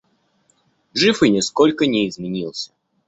[0.95, 2.71] Жив и нисколько не изменился.